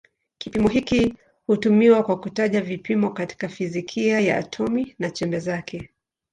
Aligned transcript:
Kipimo 0.37 0.69
hiki 0.69 1.13
hutumiwa 1.47 2.03
kwa 2.03 2.19
kutaja 2.19 2.61
vipimo 2.61 3.09
katika 3.09 3.47
fizikia 3.49 4.19
ya 4.19 4.37
atomi 4.37 4.95
na 4.99 5.11
chembe 5.11 5.39
zake. 5.39 5.89